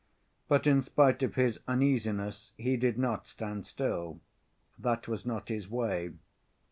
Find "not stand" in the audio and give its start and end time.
2.97-3.67